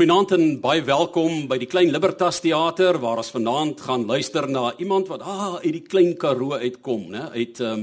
[0.00, 4.70] Goeienaand en baie welkom by die Klein Libertas Theater waar ons vanaand gaan luister na
[4.80, 7.26] iemand wat ah uit die Klein Karoo uitkom, né?
[7.34, 7.82] Uit ehm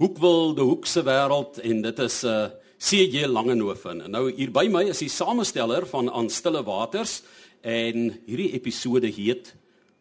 [0.00, 4.00] Hoekwil, die Hoekse wêreld en dit is 'n uh, eh, CJ Langehoven.
[4.00, 7.22] En nou hier by my is die samesteller van Aan Stille Waters
[7.60, 9.54] en hierdie episode heet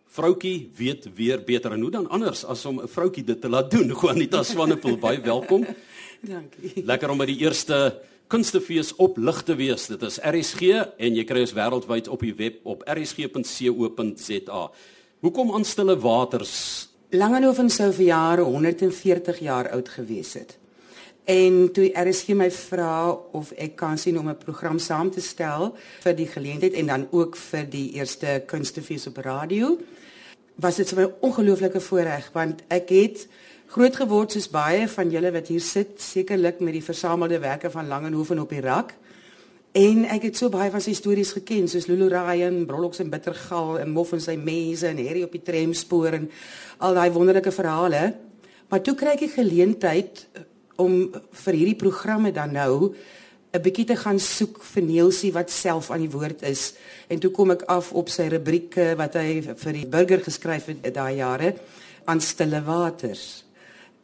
[0.07, 3.71] Vroutjie weet weer beter en hoe dan anders as om 'n vroutjie dit te laat
[3.71, 3.91] doen.
[4.02, 5.68] Juanita Swanepoel, baie welkom.
[6.21, 6.83] Dankie.
[6.86, 7.99] Lekker om by die eerste
[8.32, 9.89] Kunstefees op lig te wees.
[9.91, 10.70] Dit is RSG
[11.04, 14.62] en jy kry ons wêreldwyd op die web op rsg.co.za.
[15.26, 16.54] Hoekom aan stille waters?
[17.12, 20.55] Langehoven sou vir jare 140 jaar oud gewees het.
[21.27, 25.76] En toe RSG my vra of ek kan sien om 'n program saam te stel
[25.99, 29.77] vir die geleentheid en dan ook vir die eerste Kunstefees op radio,
[30.55, 33.27] was dit vir my 'n ongelooflike voorreg want ek het
[33.71, 37.88] groot geword soos baie van julle wat hier sit, sekerlik met die versamelde werke van
[37.88, 38.89] Langehoven op die rak.
[39.71, 43.77] En ek het so baie van sy stories geken, soos Lulu Ryan, Brolloks en Bittergal
[43.79, 46.26] en Moff en sy mense en Harry op die tramspoor en
[46.84, 48.01] al daai wonderlike verhale.
[48.68, 50.26] Maar toe kry ek die geleentheid
[50.81, 51.05] om
[51.46, 52.91] vir hierdie programme dan nou
[53.53, 56.74] 'n bietjie te gaan soek vir Neelsie wat self aan die woord is.
[57.07, 60.93] En toe kom ek af op sy rubrieke wat hy vir die burger geskryf het
[60.93, 61.55] daai jare
[62.05, 63.51] aan stille waters.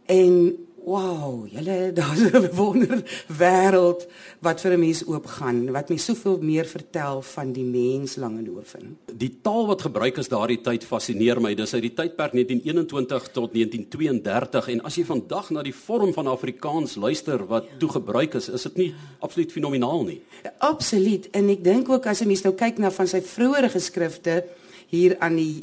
[0.08, 4.08] En wow, julle daar's 'n wonder wêreld
[4.40, 8.98] wat vir 'n mens oopgaan, wat my soveel meer vertel van die mens Langehoven.
[9.14, 11.54] Die taal wat gebruik is daardie tyd fascineer my.
[11.56, 16.28] Dis uit die tydperk 1921 tot 1932 en as jy vandag na die vorm van
[16.28, 17.78] Afrikaans luister wat ja.
[17.78, 20.22] toe gebruik is, is dit nie absoluut fenomenaal nie.
[20.44, 21.30] Ja, absoluut.
[21.32, 24.44] En ek dink ook as 'n mens nou kyk na van sy vroeëre geskrifte
[24.88, 25.60] hier aan die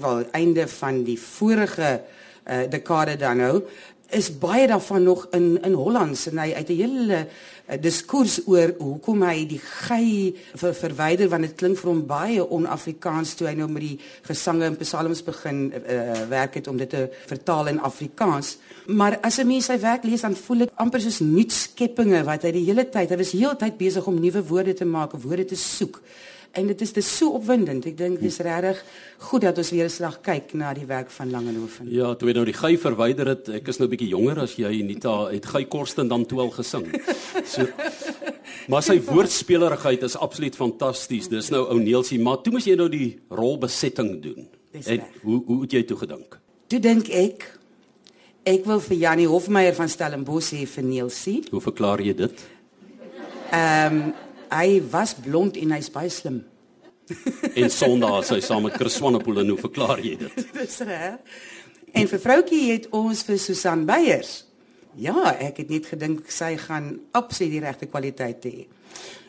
[0.00, 2.00] wel einde van die vorige
[2.46, 3.62] uh, dekade dan nou
[4.12, 6.26] is baie daarvan nog in in Hollands.
[6.28, 7.26] En hy uit 'n hele
[7.68, 12.44] uh, diskurs oor hoekom hy die gey ver, verwyder want dit klink vir hom baie
[12.44, 16.90] on-Afrikaans toe hy nou met die gesange en psalms begin uh, werk het om dit
[16.90, 18.58] te vertaal in Afrikaans.
[18.86, 22.52] Maar as 'n mens sy werk lees dan voel dit amper soos nuutskeppinge wat hy
[22.52, 26.00] die hele tyd hy was heeltyd besig om nuwe woorde te maak woorde te soek
[26.52, 27.86] En dit is dis so opwindend.
[27.88, 28.82] Ek dink dis regtig
[29.18, 31.90] goed dat ons weer 'n slag kyk na die werk van Langehoven.
[31.90, 34.56] Ja, toe jy nou die gey verwyder het, ek is nou 'n bietjie jonger as
[34.56, 37.02] jy Anita het gey Korsten dan toe al gesing.
[37.44, 37.66] So
[38.68, 41.28] Maar sy woordspelerigheid is absoluut fantasties.
[41.28, 44.48] Dis nou ou Neelsie, maar toe moes jy nou die rolbesetting doen.
[44.72, 46.38] En hoe hoe het jy toe gedink?
[46.66, 47.48] Toe dink ek
[48.48, 51.42] ek wil vir Janie Hofmeyer van Stellenbosch hê vir Neelsie.
[51.50, 52.44] Hoe verklaar jy dit?
[53.52, 54.12] Ehm um,
[54.52, 56.42] hy was blond en hy's baie slim.
[57.60, 60.46] en Sondag sy saam met Chris Swanepoel en hoe verklaar jy dit?
[60.60, 61.18] Dis reg.
[61.92, 64.42] En vir vroutjie het ons vir Susan Beyers.
[65.00, 68.66] Ja, ek het net gedink sy gaan absoluut die regte kwaliteit hê.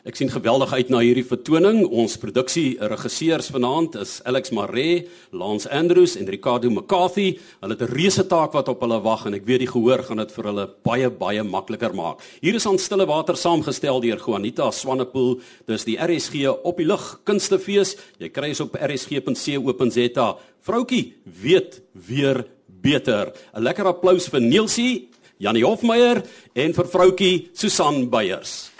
[0.04, 1.78] Ek sien geweldig uit na hierdie vertoning.
[1.88, 7.38] Ons produksie regisseurs vanaand is Alex Maree, Lance Andrews en Ricardo McCarthy.
[7.62, 10.18] Hulle het 'n reuse taak wat op hulle wag en ek weet die gehoor gaan
[10.18, 12.20] dit vir hulle baie baie makliker maak.
[12.42, 15.40] Hier is aan stille water saamgestel deur Juanita Swanepoel.
[15.68, 17.96] Dis die RSG op die lug kunstefees.
[18.20, 20.38] Jy kry dit op rsg.co.za.
[20.62, 23.32] Vroutjie weet weer beter.
[23.56, 26.24] 'n Lekker applous vir Neelsie, Janie Hofmeyer
[26.56, 28.73] en vir vroutjie Susan Beyers.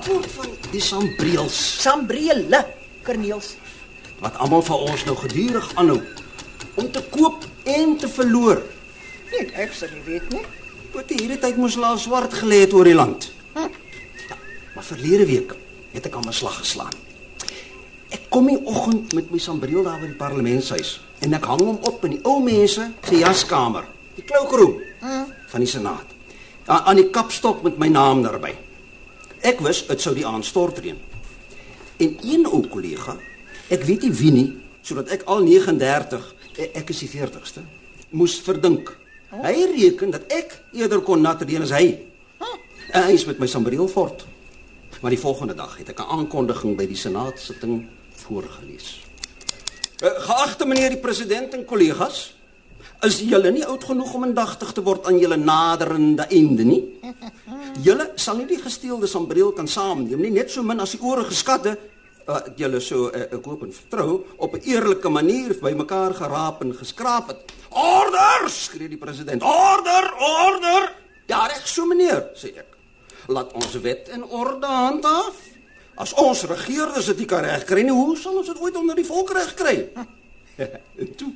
[0.00, 1.56] Wat word van die sambreels?
[1.82, 2.62] Sambrele,
[3.04, 3.50] Corneels.
[4.22, 5.98] Wat almal van ons nou gedurig aanhou
[6.80, 8.62] om te koop en te verloor.
[9.28, 10.40] Nee, ek sê nie weet nie.
[10.94, 13.26] Wat die hele tyd moes laat swart gelê het oor die land.
[13.58, 13.66] Hm.
[14.30, 14.38] Ja,
[14.78, 15.52] maar verlede week
[15.92, 16.96] het ek aan my slag geslaan.
[18.08, 21.76] Ek kom die oggend met my sambreel daar by die parlementshuis en ek hang hom
[21.92, 23.84] op in die ou mense se jaskamer,
[24.16, 25.28] die kloukroom hm.
[25.52, 26.18] van die senaat
[26.70, 28.56] aan die kapstok met my naam daarby.
[29.42, 30.98] Ek wist dit sou die aanstort reën.
[32.00, 33.16] En een ou kollega,
[33.68, 34.48] ek weet nie wie nie,
[34.82, 37.62] sodat ek al 39 E- Ek is die 40ste.
[38.10, 38.90] Moes verdink.
[39.30, 42.00] Hy reken dat ek eerder kon natreen as hy.
[42.90, 44.24] En hy is met my sambreel fort.
[45.00, 49.00] Maar die volgende dag het ek 'n aankondiging by die senaatsitting voorgeles.
[50.02, 52.34] Eh, Geagte meneer die president en kollegas,
[53.02, 56.84] is julle nie oud genoeg om indagtig te word aan julle naderende einde nie?
[57.84, 61.24] Julle sal nie die gesteelde sambreel kan saamneem nie, net so min as die ore
[61.28, 61.76] geskatte
[62.30, 66.74] wat julle so uh, ek hoop en vertrou op 'n eerlike manier bymekaar geraap en
[66.74, 67.52] geskraap het.
[67.70, 68.48] Order!
[68.48, 69.42] skree die president.
[69.42, 70.12] Order!
[70.18, 70.92] Order!
[71.26, 72.76] Ja, reg so meneer, sê ek.
[73.28, 75.36] Laat ons wet en orde handhaaf.
[75.94, 79.06] As ons regeerders dit nie kan regkry nie, hoe sal ons dit ooit onder die
[79.06, 79.90] volk regkry?
[81.20, 81.32] toe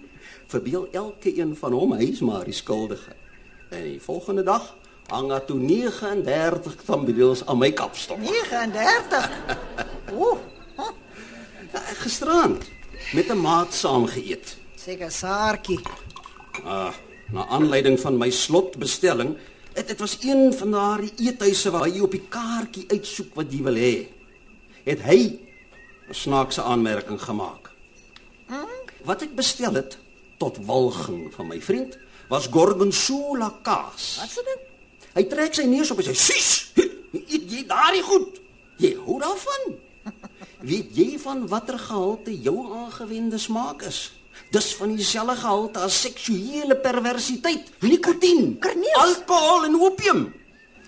[0.47, 3.15] verbeel elke een van hom hy is maar die skuldige.
[3.71, 4.75] En die volgende dag
[5.07, 8.19] hang daar toe 39 tambiels aan my kapstok.
[8.19, 9.31] 39.
[10.17, 10.39] Ooh,
[11.75, 12.63] Ja, ek gisterand
[13.13, 14.57] met 'n maat saam geëet.
[14.77, 15.81] seker Saartjie.
[16.65, 16.95] Ah,
[17.33, 19.37] na aanleiding van my slotbestelling,
[19.73, 23.63] dit dit was een van daardie eethuise waar jy op die kaartjie uitsoek wat jy
[23.63, 24.07] wil hê.
[24.85, 25.39] Het hy
[26.09, 27.71] 'n snaakse aanmerking gemaak.
[29.05, 29.99] Wat ek bestel het
[30.39, 31.99] tot walging van my vriend
[32.29, 34.17] was gorgonzola kaas.
[34.21, 34.61] Wat se ding?
[35.15, 36.49] Hy trek sy neus op en sê: "Sis,
[37.35, 38.41] eet jy daardie goed?
[38.83, 39.75] Jy hou daarvan?"
[40.69, 44.13] Weet jy van watter gehalte jou aangewende smaak is?
[44.51, 48.99] Dis van dieselfde gehalte as seksuele perversiteit, nikotien, Cornelis.
[48.99, 50.25] alkohol en opium.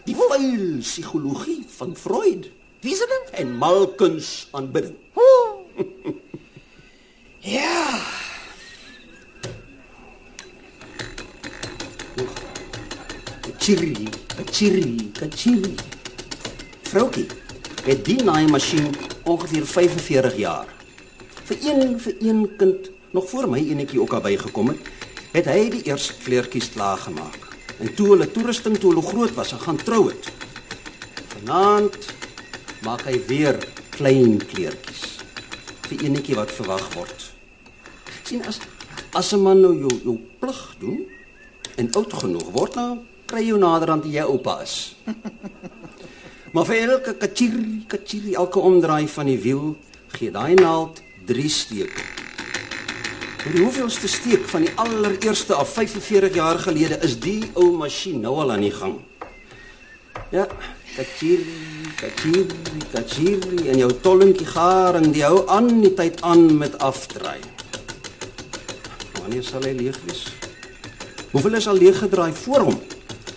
[0.07, 2.51] Die vuil psigologie van Freud
[2.83, 3.25] Wie se ding?
[3.41, 4.97] en Malkins aanbidding.
[7.47, 8.01] Ja,
[13.67, 15.73] Kachiri, kachiri, kachiri.
[16.87, 17.25] Vroukie,
[17.83, 18.93] het die naaimasjien
[19.27, 20.69] ongeveer 45 jaar.
[21.49, 24.91] Vir een vir een kind nog voor my enetjie ook albei gekom het,
[25.33, 27.49] het hy die eerste kleertjies klaar gemaak.
[27.83, 30.31] En toe hulle toerusting toe hulle groot was en gaan trou het.
[31.35, 31.99] Vanaand
[32.87, 33.59] maak hy weer
[33.99, 35.19] klein kleertjies
[35.89, 37.27] vir enetjie wat verwag word.
[38.23, 38.63] sien as
[39.11, 41.03] as 'n man nou jou jou plig doen
[41.77, 44.95] en oud genoeg word nou kry jy nader aan die jy oupa is.
[46.55, 49.75] maar vir elke kachiri, kachiri, elke omdraai van die wiel
[50.15, 52.07] gee daai naald 3 steke.
[53.43, 58.23] Vir die hoeveelste steek van die allereerste af 45 jaar gelede is die ou masjien
[58.23, 58.97] nou al aan die gang.
[60.35, 60.47] Ja,
[60.97, 61.59] kachiri,
[62.01, 67.39] kachiri, kachiri en jou tolletjie garing, die hou aan die tyd aan met afdraai.
[69.21, 70.27] Wanneer sal hy leeg wees?
[71.31, 72.79] Hoeveel is al leeg gedraai voor hom?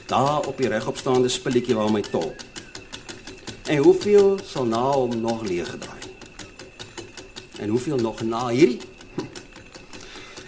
[0.10, 2.32] Daar op die regopstaande spulletjie waar my tol.
[3.70, 6.08] En hoeveel sal na hom nog leeg gedraai?
[7.60, 8.82] En hoeveel nog na hierdie?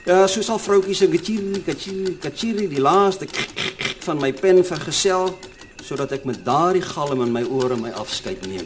[0.06, 3.28] Ja, so sal vroutjie se kachiri, kachiri, kachiri die laaste
[4.06, 5.30] van my pen vergesel
[5.86, 8.66] sodat ek met daardie galm in my ore my afskeid neem.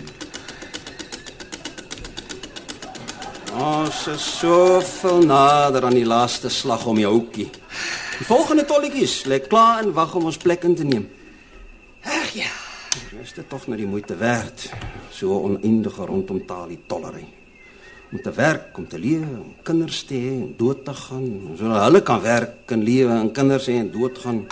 [3.52, 7.50] Ons is so veel nader aan die laaste slag om die houtjie.
[8.16, 11.08] Die volgende tolletjies lê klaar en wag om ons plek in te neem.
[12.04, 12.52] ag ja.
[13.22, 14.70] Is dit tog nou die moeite werd?
[15.12, 17.26] So oneindige rondom taal die tollery.
[18.12, 21.28] Om te werk, om te lewe, om kinders te hê en dood te gaan,
[21.58, 24.46] sodat hulle kan werk en lewe en kinders hê en doodgaan.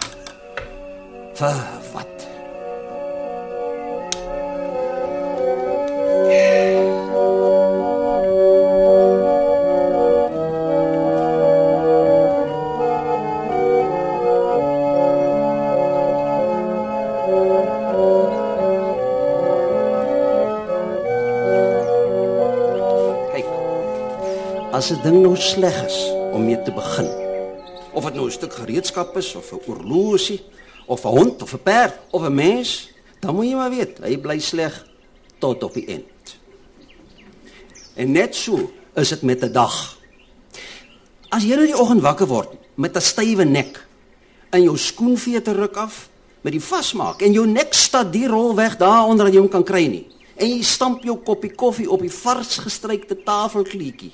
[1.39, 2.22] Vir wat?
[24.73, 25.97] As 'n ding nou sleg is
[26.33, 27.05] om mee te begin.
[27.93, 30.41] Of dit nou 'n stuk gereedskap is of 'n oorlosie
[30.85, 32.89] of 'n hond of 'n perd of 'n mens,
[33.19, 34.85] dan moet jy maar weet, hy bly sleg
[35.37, 36.37] tot op die eind.
[37.93, 39.97] En net so is dit met 'n dag.
[41.29, 43.87] As jy nou die oggend wakker word met 'n stywe nek
[44.49, 46.09] en jou skoenvete ruk af
[46.41, 49.49] met die vasmaak en jou nek stad die rol weg daar onder dat jy hom
[49.49, 50.07] kan kry nie.
[50.35, 54.11] En jy stamp jou koppie koffie op die vars gestrykte tafelkleedjie.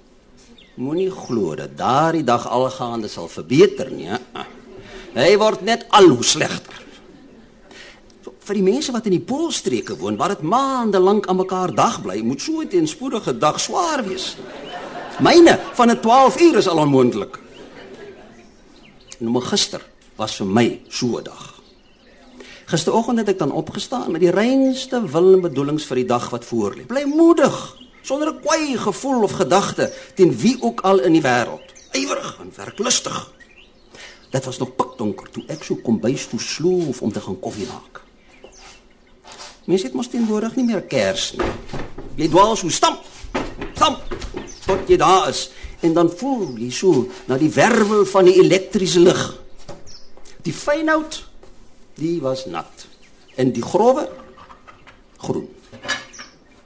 [0.79, 4.07] Moenie glo dat daardie dag algaande sal verbeter nie.
[4.07, 4.19] hè.
[5.17, 6.77] Hy word net al hoe slegter.
[8.23, 11.73] So, vir die mense wat in die poolstreke woon waar dit maande lank aan mekaar
[11.75, 14.37] dag bly, moet so 'n teenspoedige dag swaar wees.
[15.19, 17.39] Myne van 'n 12 uur is al onmoontlik.
[19.19, 19.81] Nou maar gister
[20.15, 21.59] was vir my so 'n dag.
[22.65, 26.45] Gisteroggend het ek dan opgestaan met die reinste wil en bedoelings vir die dag wat
[26.45, 26.85] voorlê.
[26.85, 27.75] Bly moedig,
[28.09, 31.67] sonder 'n kwaai gevoel of gedagte teen wie ook al in die wêreld.
[31.91, 33.31] ywerig en werklustig.
[34.29, 38.01] Dit was nog pikdonker toe ek so kombuis toe sloof om te gaan koffie maak.
[39.65, 41.49] Mense het mos teenwoordig nie meer kers nie.
[42.15, 43.05] Jy dwaal so stamp.
[43.73, 44.15] Stamp
[44.65, 45.49] tot jy daar is
[45.81, 49.21] en dan voel jy so na die wervel van die elektriese lig.
[50.45, 51.23] Die fynhout,
[51.95, 52.87] die was nat
[53.35, 54.09] en die grove
[55.17, 55.58] groen.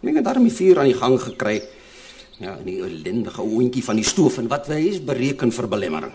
[0.04, 1.62] Ek het daarmee vuur aan die gang gekry.
[2.42, 6.14] Ja, en die ellendige oontjie van die stoof en wat wys bereken vir belemmering.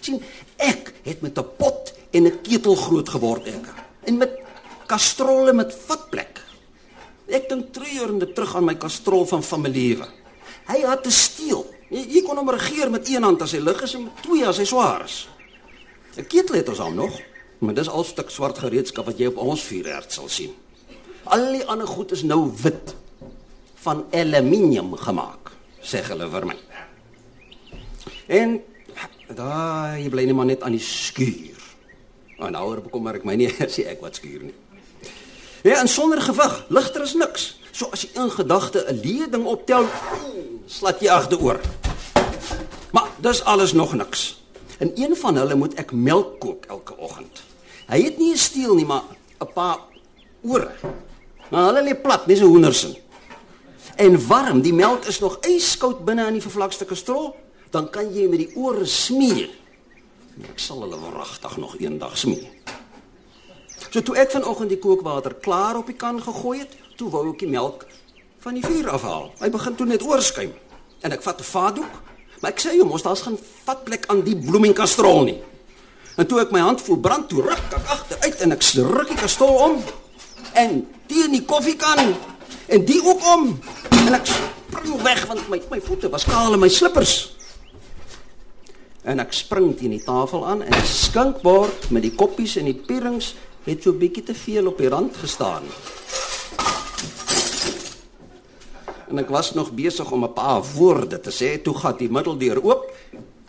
[0.00, 0.20] sien,
[0.56, 3.66] ek het met 'n pot en 'n ketel groot geword ek.
[4.04, 4.30] En met
[4.86, 6.40] kastrolle met vatplek.
[7.26, 10.06] Ek dink treurende terug aan my kastrol van familiewe.
[10.66, 11.66] Hy had te steel.
[11.90, 14.58] Jy, kon hom regeer met een hand as hy lig is en met twee as
[14.58, 15.28] hy swaar is.
[16.16, 17.20] 'n Ketel het ons al nog,
[17.58, 20.54] maar dis al stuk swart gereedskap wat jy op ons vuurherd sal sien.
[21.26, 22.94] Al die ander goed is nou wit
[23.82, 25.50] van aluminium gemaak,
[25.82, 26.56] sê hulle vir my.
[28.26, 28.56] En
[29.34, 31.62] daai bly net maar net aan die skuur.
[32.38, 34.54] En nou bekommer ek my nie as ek wat skuur nie.
[35.66, 37.46] Ja, en sonder gewig, ligter is niks.
[37.74, 39.88] So as jy in gedagte 'n leding optel,
[40.66, 41.60] slat jy agteroor.
[42.92, 44.42] Maar dis alles nog niks.
[44.78, 47.42] En een van hulle moet ek melk kook elke oggend.
[47.86, 49.02] Hy het nie 'n steel nie, maar
[49.40, 49.78] 'n paar
[50.42, 50.70] ore.
[51.50, 52.96] Maar hulle lê plat, dis 'n hoendersin.
[53.96, 57.36] En warm, die melk is nog yskoud binne in die vervlakste kastrol,
[57.70, 59.48] dan kan jy met die ore smeer.
[60.42, 62.44] Ek sal hulle wragtig nog eendag smeer.
[63.90, 67.38] So toe ek vanoggend die kookwater klaar op die kan gegooi het, toe wou ek
[67.38, 67.86] die melk
[68.44, 69.30] van die vuur afhaal.
[69.40, 70.52] Hy begin toe net oorskuim.
[71.00, 71.92] En ek vat 'n vaatdoek,
[72.40, 75.42] maar ek sê jou mos daar's geen vatplek aan die bloemingkastrol nie.
[76.16, 79.16] En toe ek my hand voel brand, toe ruk ek agteruit en ek ruk die
[79.16, 79.82] kastrol om
[80.52, 82.14] en teen die koffiekan
[82.66, 83.58] en die ook om
[84.06, 87.32] en ek spring weg want my my voete was kaal en my slippers.
[89.06, 92.74] En ek spring teen die tafel aan en die skinkbord met die koppies en die
[92.74, 93.34] pierings
[93.66, 95.66] het so bietjie te veel op die rand gestaan.
[99.06, 102.62] En ek was nog besig om 'n paar woorde te sê toe gaan die middeldeur
[102.62, 102.90] oop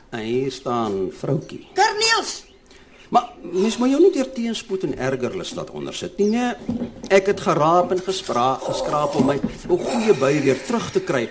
[0.09, 1.67] en hier staan vroutjie.
[1.73, 2.43] Corneels,
[3.09, 6.29] Maar mens moet jou nie deur teenspoed en ergernis laat ondersit nie.
[6.29, 6.53] Nee,
[7.13, 11.29] ek het geraap en gespra, geskraap om my 'n goeie by weer terug te kry.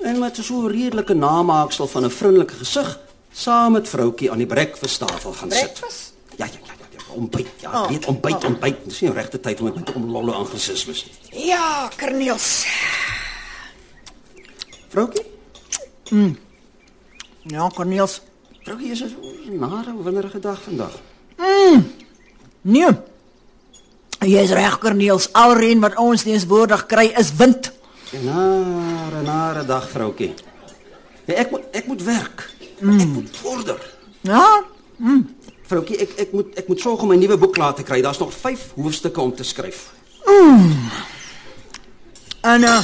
[0.00, 3.00] En met so 'n redelike namaaksel van 'n vriendelike gesig
[3.32, 5.60] saam met vroutjie aan die breakfasttafel gaan sit.
[5.60, 6.14] Breakfast?
[6.36, 7.48] Ja, ja, ja, ja, ja ontbyt.
[7.60, 8.50] Ja, oh, weet ontbyt, oh.
[8.50, 8.76] ontbyt.
[8.84, 11.46] Dis nie regte tyd om met om lolle anglisismes nie.
[11.46, 12.66] Ja, Corneels.
[14.88, 15.24] Vroutjie?
[17.42, 18.20] Ja, Corneels.
[18.66, 20.94] Vroutjie is 'n nare winderige dag vandag.
[22.60, 22.90] Nee.
[24.18, 25.32] Jy is reg, Corneels.
[25.32, 27.72] Alreën wat ons teenswoordig kry is wind.
[28.12, 30.34] 'n Nare, nare dag, vroutjie.
[31.24, 32.50] Ja, ek moet ek moet werk.
[32.80, 33.00] Mm.
[33.00, 33.92] Ek moet vorder.
[34.20, 34.64] Ja?
[35.62, 38.00] Vroutjie, ek ek moet ek moet sorg om my nuwe boek klaar te kry.
[38.02, 39.92] Daar's nog 5 hoofstukke om te skryf.
[42.40, 42.82] En uh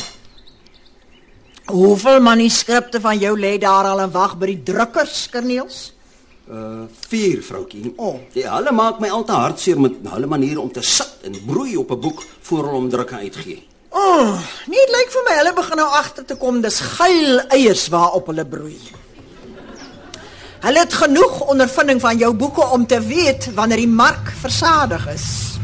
[1.66, 5.92] Hoeveel manuskripte van jou lê daar al in wag by die drukkers, Corneels?
[6.50, 7.92] Uh 4 vroutjie.
[7.97, 8.16] O.
[8.35, 11.76] Ja, hulle maak my al te hartseer met hulle maniere om te sit en broei
[11.76, 13.62] op 'n boek voor hulle hom druk en uitgee.
[13.88, 17.40] O, oh, nee, dit lyk vir my hulle begin nou agter te kom dis geil
[17.49, 18.78] eiers waarop hulle broei.
[20.62, 25.59] Hulle het genoeg ondervinding van jou boeke om te weet wanneer die mark versadig is.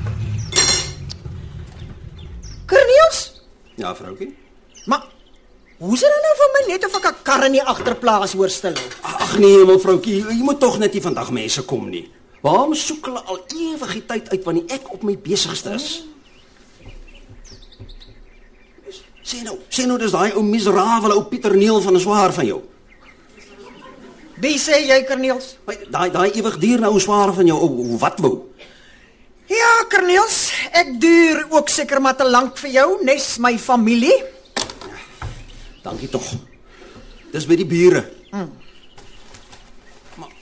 [2.67, 3.43] Corneels?
[3.75, 4.37] Ja, vroutjie.
[4.85, 5.07] Maar
[5.79, 8.51] hoe is dit nou van my net of ek 'n kar in die agterplaas hoor
[8.51, 8.75] stil?
[9.03, 12.11] Ag nee, my vroutjie, jy moet tog net nie vandag mense kom nie.
[12.43, 16.05] Waarom soek hulle al ewig tyd uit wanneer ek op my besigste is?
[19.23, 22.47] Sien nou, sien nou dis daai ou miserabele ou Pieter Neel van 'n swaar van
[22.47, 22.63] jou.
[24.41, 25.57] Wie sê jy, Corneels?
[25.67, 28.47] My daai daai ewig dier nou swaar van jou, ou wat wou?
[29.51, 34.15] Ja, Corneels, ek duur ook seker maar te lank vir jou, nes my familie.
[35.83, 36.25] Dankie tog.
[37.33, 38.03] Dis by die bure.
[38.31, 38.51] Hmm.
[40.19, 40.33] Maar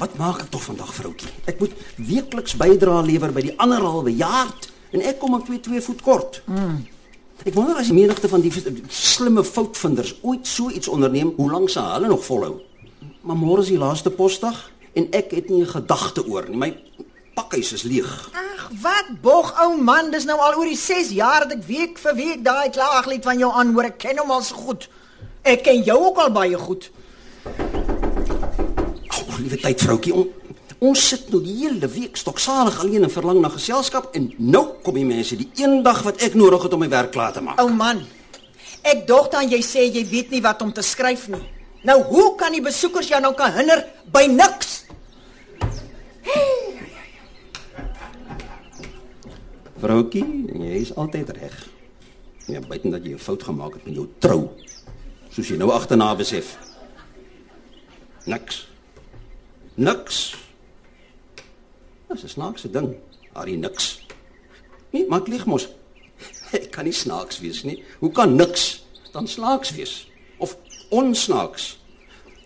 [0.00, 1.30] wat maak ek tog vandag, vroutjie?
[1.50, 4.50] Ek moet weekliks bydra lewer by die ander halwe jaar
[4.94, 6.42] en ek kom op 2 2 voet kort.
[6.46, 6.82] Hmm.
[7.44, 8.52] Ek wonder as die menigte van die
[8.88, 12.60] slimme foutvinders ooit so iets onderneem, hoe lank sal hulle nog volhou?
[13.24, 16.56] Maar môre is die laaste posdag en ek het nie 'n gedagte oor nie.
[16.56, 16.70] My
[17.34, 18.10] pakhuis is leeg.
[18.32, 21.98] Ag, wat bog ou man, dis nou al oor die 6 jaar dat ek week
[22.02, 23.90] vir week daai klaaglied van jou aanhoor.
[23.92, 24.88] Ek ken hom al so goed.
[25.44, 26.88] Ek ken jou ook al baie goed.
[29.10, 30.30] Ag, liewe tyd vroutjie, on,
[30.84, 34.98] ons sit nou die hele week stoksalig alleen en verlang na geselskap en nou kom
[34.98, 37.60] die mense die een dag wat ek nodig het om my werk klaar te maak.
[37.62, 38.02] Ou man.
[38.84, 41.42] Ek dog dan jy sê jy weet nie wat om te skryf nie.
[41.84, 44.82] Nou hoe kan die besoekers jou nou kan hinder by niks?
[49.84, 51.54] Vroukie, jy is altyd reg.
[52.48, 54.48] Ja, buiten dat jy 'n fout gemaak het met jou trou.
[55.28, 56.56] Soos jy nou agterna besef.
[58.24, 58.68] Niks.
[59.74, 60.36] Niks.
[62.08, 62.96] Dis 'n snaakse ding.
[63.32, 64.06] Harry niks.
[64.90, 65.68] Nee, maar ek lieg mos.
[66.52, 67.84] Ek kan nie snaaks wees nie.
[67.98, 70.08] Hoe kan niks dan snaaks wees?
[70.38, 70.56] Of
[70.88, 71.78] onsnaaks?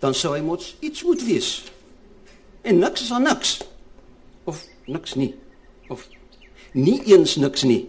[0.00, 1.64] Dan sou hy mos iets moet wees.
[2.62, 3.60] En niks is dan niks.
[4.44, 5.34] Of niks nie.
[5.88, 6.08] Of
[6.72, 7.88] nie eens niks nie.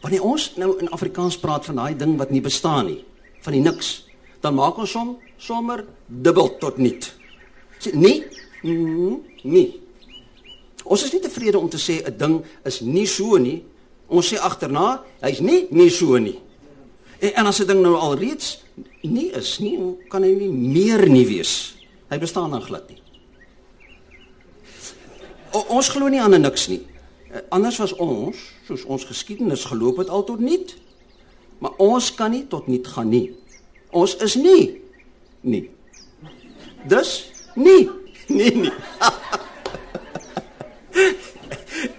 [0.00, 3.04] Wanneer ons nou in Afrikaans praat van daai ding wat nie bestaan nie,
[3.42, 4.04] van die niks,
[4.40, 7.10] dan maak ons hom sommer dubbel tot niet.
[7.82, 8.24] Sê nee,
[8.62, 9.80] mm, nee.
[10.84, 13.62] Ons is nie tevrede om te sê 'n ding is nie so nie.
[14.08, 16.38] Ons sê agterna, hy's nie nie so nie.
[17.20, 18.62] En, en as 'n ding nou al reeds
[19.02, 19.78] nie is nie,
[20.08, 21.74] kan hy nie meer nie wees?
[22.10, 23.02] Hy bestaan dan glad nie.
[25.52, 26.80] O, ons glo nie aan 'n niks nie.
[27.30, 30.76] Eh, Anders was ons, soos ons geskiedenis geloop het al tot niet.
[31.58, 33.36] Maar ons kan nie tot niet gaan nie.
[33.90, 34.80] Ons is nie
[35.40, 35.70] nie.
[36.88, 37.88] Dus nie,
[38.28, 38.72] nee nie.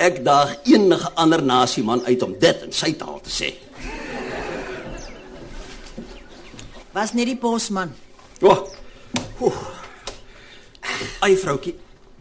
[0.07, 3.49] Ek daag enige ander nasie man uit om dit in sy taal te sê.
[6.95, 7.93] Was net die posman.
[8.41, 8.55] O.
[9.39, 9.59] Oh,
[11.23, 11.75] Ai vroutjie,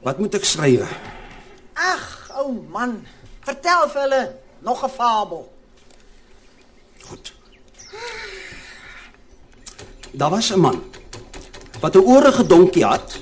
[0.07, 0.87] wat moet ek skryf?
[1.75, 3.07] Ag, ou man,
[3.47, 4.23] vertel vir hulle
[4.59, 5.53] nog 'n fabel.
[7.09, 7.33] Goed.
[10.13, 10.83] Daar was 'n man
[11.81, 13.19] wat 'n oorige donkie had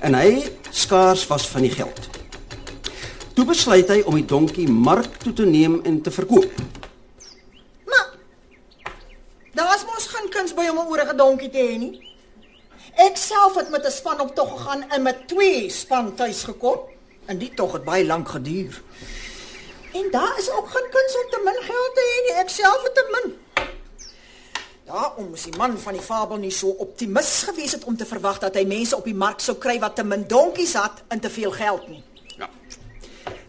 [0.00, 2.08] en hy skaars was van die geld.
[3.34, 6.52] Toe besluit hy om die donkie mark toe te neem en te verkoop.
[7.84, 8.08] Maar
[9.52, 12.14] daar was mos geen kuns by om 'n oorige donkie te hê nie.
[12.94, 16.78] Ek self het met 'n span op tog gegaan en met twee span tuis gekom
[17.26, 18.82] en die tog het baie lank geduur.
[19.92, 22.36] En daar is ook geen kuns om te min geld te hê nie.
[22.42, 23.34] Ek self het te min.
[24.86, 28.38] Daarom is die man van die fabel nie so optimis gewees het om te verwag
[28.38, 31.30] dat hy mense op die mark sou kry wat te min donkies had en te
[31.30, 32.04] veel geld nie.
[32.38, 32.46] Ja.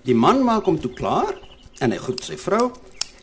[0.02, 1.36] Die man maak hom toe klaar
[1.78, 2.72] en hy groet sy vrou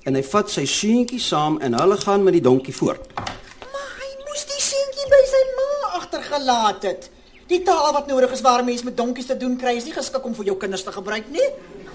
[0.05, 3.09] en hy vat sy seentjie saam en hulle gaan met die donkie voort.
[3.16, 7.11] Maar hy moes die seentjie by sy ma agtergelaat het.
[7.46, 10.24] Die taal wat nodig is waar mense met donkies te doen kry is nie geskik
[10.24, 11.48] om vir jou kinders te gebruik nie.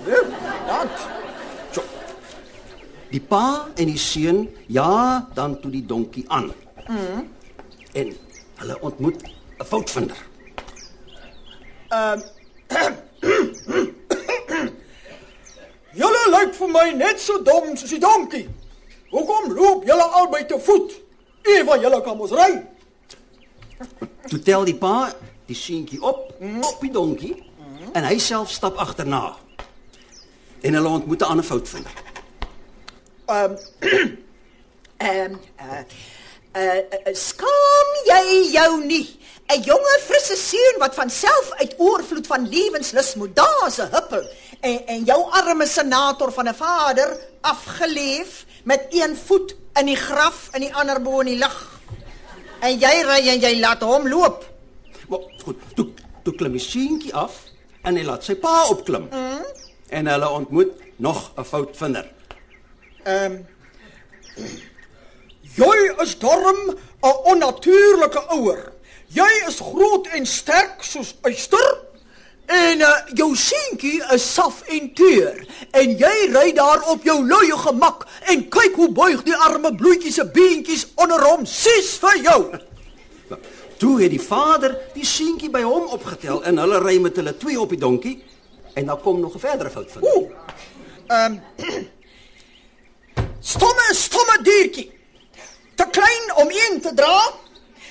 [0.05, 0.21] Ja,
[0.67, 0.87] dan.
[1.73, 1.81] So.
[3.09, 6.51] Die pa en die seun ja dan toe die donkie aan.
[6.87, 7.27] Mm.
[7.93, 8.15] En
[8.61, 10.17] hulle ontmoet 'n foutvinder.
[15.99, 18.47] Julle lyk vir my net so dom soos die donkie.
[19.09, 20.91] Hoekom loop julle albei te voet?
[21.41, 22.61] Ewa julle kan mos ry.
[24.29, 25.09] Toe tel die pa
[25.49, 27.35] die seentjie op op die donkie
[27.93, 29.35] en hy self stap agterna.
[30.61, 31.93] En hulle ontmoet 'n ander foutvinder.
[33.25, 33.55] Ehm
[35.09, 35.81] ehm uh,
[36.53, 39.19] uh, uh, skaam jy jou nie?
[39.49, 44.29] 'n Jonge frisse seun wat van self uit oorvloed van lewenslus moet daar se huppel
[44.59, 50.49] en en jou arme senator van 'n vader afgeleef met een voet in die graf
[50.51, 51.79] en die ander bo in die lug.
[52.59, 54.48] En jy ry en jy laat hom loop.
[55.09, 55.87] Maar goed, toe
[56.23, 57.37] toe klim die seentjie af
[57.87, 59.07] en hy laat sy pa opklim.
[59.09, 59.45] Mm.
[59.89, 62.11] En hulle ontmoet nog 'n foutvinder.
[63.03, 63.39] Ehm
[65.59, 66.59] Jy is darm
[67.01, 68.71] 'n onnatuurlike ouer.
[69.07, 71.77] Jy is groot en sterk soos uister
[72.45, 75.35] en uh, jou seentjie is saf en teur
[75.71, 80.17] en jy ry daar op jou luie gemak en kyk hoe buig die arme bloetjies
[80.17, 82.41] se beentjies onder hom sis vir jou.
[83.79, 87.59] Toe het die vader die seentjie by hom opgetel en hulle ry met hulle twee
[87.59, 88.17] op die donkie
[88.75, 90.15] en dan kom nog 'n verdere foutvinder.
[90.15, 90.31] Ooh.
[91.07, 91.39] Ehm
[93.51, 94.91] Stomme, stomme diertjie.
[95.75, 97.31] Te klein om een te dra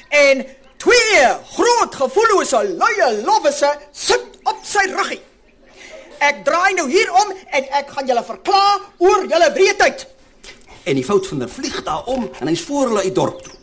[0.08, 0.46] en
[0.76, 1.24] twee
[1.56, 5.20] groot gevoellose luie lobbese sit op sy ruggie.
[6.18, 10.06] Ek draai nou hier om en ek gaan julle verklaar oor julle breedheid.
[10.84, 13.57] En die foutvinder vlieg daar om en hy's voor hulle uit dorp toe.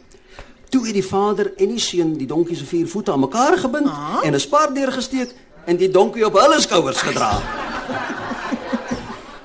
[0.76, 3.88] Toe het die vader en die seun die donkie se vier voete aan mekaar gebind
[3.88, 4.20] Ah.
[4.28, 5.32] en 'n spaar deurgesteek
[5.66, 7.40] en die donkie op hulle skouers gedra.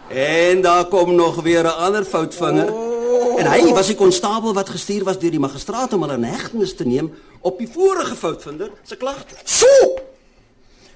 [0.08, 2.68] en daar kom nog weer 'n ander foutvinger.
[3.38, 6.74] En hy was die konstabel wat gestuur was deur die magistraat om hulle in hegtenis
[6.74, 9.34] te neem op die vorige foutvinder se klagte.
[9.44, 9.66] So.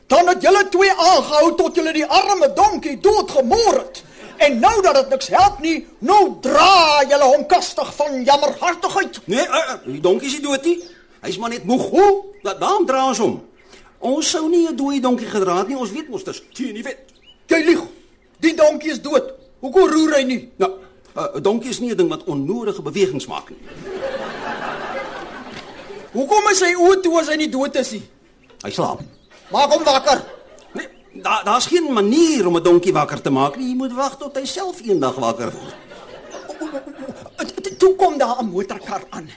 [0.06, 4.02] Dan het julle twee aangehou tot julle die arme donkie doodgemoor het.
[4.36, 9.20] En nou dat dit niks help nie, nou dra julle hom kastig van jammerhartigheid.
[9.24, 10.78] Nee, uh, uh, die donkie is nie dood nie.
[11.24, 11.88] Hy's maar net moeg.
[11.90, 12.24] Hoe?
[12.42, 13.38] Da daarom dra ons hom.
[14.04, 15.78] Ons sou nie 'n dooie donkie gedra het nie.
[15.78, 16.98] Ons weet mos dis teen die wet.
[17.46, 17.82] Jy lieg.
[18.40, 19.32] Die donkie is dood.
[19.60, 20.52] Hoekom roer hy nie?
[20.56, 20.70] Nou,
[21.14, 23.58] 'n donkie is nie 'n ding wat onnodige bewegings maak nie.
[26.12, 28.02] Hoekom is hy oud toe as hy nie dood is nie?
[28.62, 29.00] Hy slaap.
[29.50, 30.22] Maak hom wakker.
[31.14, 33.68] Daar daar's geen manier om 'n donkie wakker te maak nie.
[33.68, 35.74] Jy moet wag tot hy self eendag wakker word.
[37.79, 39.31] Toe kom daar 'n motorkar aan.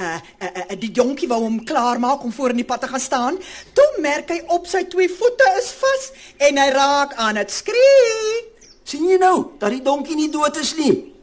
[0.00, 3.00] Uh, uh, uh die donkie wou hom klaarmaak om voor in die pad te gaan
[3.00, 3.38] staan.
[3.72, 8.52] Toe merk hy op sy twee voete is vas en hy raak aan dit skree.
[8.84, 11.14] sien jy nou dat die donkie nie dood is nie?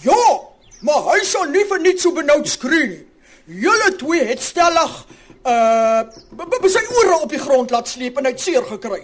[0.00, 0.40] Ja,
[0.80, 3.06] maar hy sal nie vir niks so benoud skree nie.
[3.46, 5.06] Julle twee het stellig
[5.44, 6.00] uh
[6.36, 9.02] b- b- sy ore op die grond laat sleep en hy het seer gekry.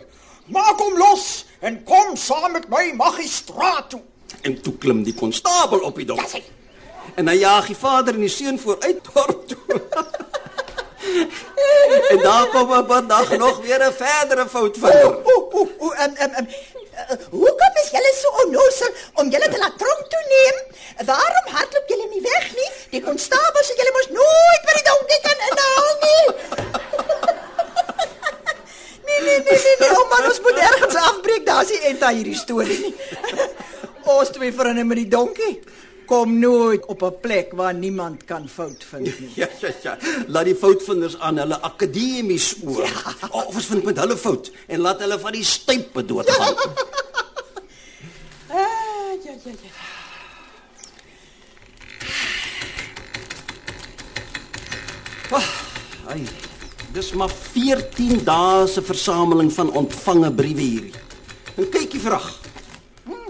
[0.51, 4.01] Maak hom los en kom saam met my magistraat toe.
[4.43, 6.43] En toe klim die konstabel op die donkie.
[7.15, 9.59] En hy jaag die vader en die seun vooruit dorp toe.
[12.13, 14.91] en daar kom op 'n dag nog weer 'n verdere fout van.
[15.25, 16.47] O, o, o, em em em.
[17.01, 20.57] Uh, hoekom is julle so onnoosel om julle te laat tronk toe neem?
[21.07, 22.71] Waarom hardloop julle nie weg nie?
[22.91, 26.27] Die konstabel sê julle mos nooit by die donkie kan inhaal nie.
[29.07, 31.47] nee, nee, nee, nee, nee, oh man, ons moet ergens afbreek.
[31.47, 32.95] Daar's nie eintlik hierdie storie nie.
[34.17, 35.55] ons twee vriende met die donkie
[36.11, 39.31] kom nooit op 'n plek waar niemand kan fout vind nie.
[39.41, 39.99] Ja, ja, ja.
[40.27, 42.83] Laat die foutvinders aan hulle akademies oor.
[42.83, 43.29] Ja.
[43.31, 46.55] Of ons vind met hulle fout en laat hulle van die stype doodgaan.
[48.53, 50.01] Ah, ja, ja, ja.
[56.09, 56.50] Ai.
[56.90, 61.03] Dis maar 14 dae se versameling van ontvange briewe hierdie.
[61.55, 62.33] En kykie vraag.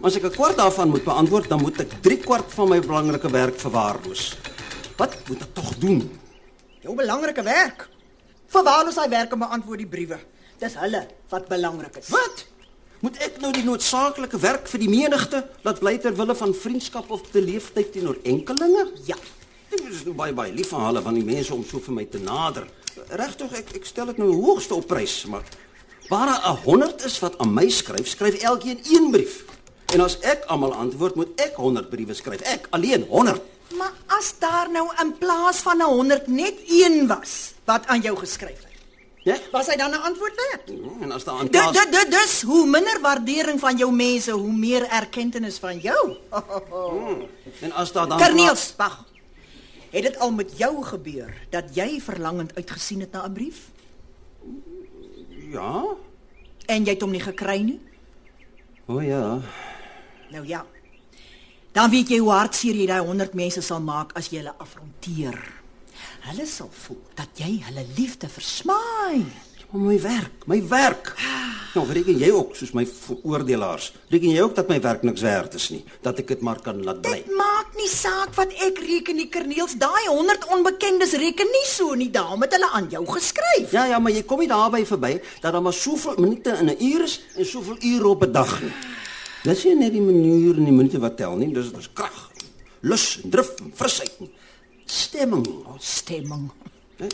[0.01, 3.31] As ek 'n kwart daarvan moet beantwoord, dan moet ek 3 kwart van my belangrike
[3.31, 4.37] werk verwaarloos.
[4.96, 6.01] Wat moet ek tog doen?
[6.81, 7.88] Jou belangrike werk.
[8.49, 10.18] Verwaarloos hy werk om beantwoord die briewe.
[10.59, 12.09] Dis hulle wat belangrik is.
[12.09, 12.46] Wat?
[13.01, 17.11] Moet ek nou die noodsaaklike werk vir die menigte laat bly ter wille van vriendskap
[17.11, 18.88] of te leeftyd teenoor enkelinge?
[19.05, 19.16] Ja.
[19.70, 22.05] Dit is nou baie baie lief van hulle van die mense om so vir my
[22.05, 22.66] te nader.
[23.09, 25.43] Regtig, ek ek stel dit nou hoogste op prys, maar
[26.09, 29.45] waar daar 'n 100 is wat aan my skryf, skryf elkeen een brief.
[29.95, 32.41] En as ek almal antwoord, moet ek 100 briewe skryf.
[32.41, 33.41] Ek alleen 100.
[33.77, 38.17] Maar as daar nou in plaas van 'n 100 net een was wat aan jou
[38.17, 38.69] geskryf het,
[39.23, 39.37] Ja?
[39.53, 40.79] was hy dan 'n antwoord werd?
[41.01, 44.53] En as daar aan plaas dit dit dis hoe minder waardering van jou mense, hoe
[44.53, 46.17] meer erkenning van jou.
[47.61, 49.05] en as daar dan Corneels, wag.
[49.90, 53.70] Het dit al met jou gebeur dat jy verlangend uitgesien het na 'n brief
[55.50, 55.85] Ja?
[56.66, 57.81] en jy het hom nie gekry nie?
[58.87, 59.40] O oh, ja.
[60.31, 60.66] Nou ja.
[61.72, 65.38] Dan weet jy hoe hartseer jy daai 100 mense sal maak as jy hulle afronteer.
[66.20, 69.24] Hulle sal voel dat jy hulle liefde versmaai.
[69.71, 71.13] Maar my werk, my werk.
[71.75, 73.93] Nou, reken jy ook soos my veroordelaars.
[74.11, 76.81] Reken jy ook dat my werk niks werd is nie, dat ek dit maar kan
[76.83, 77.21] laat bly.
[77.23, 79.77] Dit maak nie saak wat ek reken nie, Kerniels.
[79.79, 82.09] Daai 100 onbekendes reken nie so nie.
[82.11, 83.71] Daarom het hulle aan jou geskryf.
[83.71, 85.13] Ja ja, maar jy kom nie daarby verby
[85.45, 88.61] dat daar maar soveel minute in 'n uur is en soveel ure op 'n dag
[88.63, 88.73] nie.
[89.45, 92.31] Dis nie net die minuut en die minute wat tel nie, dis dis krag,
[92.81, 94.13] lus, drif, frisheid,
[94.85, 95.47] stemming,
[95.79, 96.51] Stemming.
[96.97, 97.07] hè?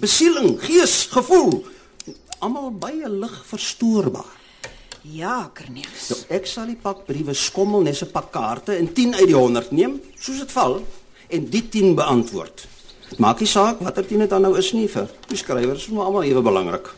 [0.00, 1.64] besieling, gees, gevoel,
[2.38, 4.34] almal baie lig verstoorbaar.
[5.06, 6.08] Ja, Kerniels.
[6.10, 9.36] Nou, ek sal die pak briewe skommel net 'n pak kaarte en 10 uit die
[9.36, 10.82] 100 neem, soos dit val,
[11.28, 12.66] en die 10 beantwoord.
[13.22, 16.08] Maak nie saak watter 10 dit dan nou is nie vir die skrywers, is maar
[16.10, 16.90] almal ewe belangrik.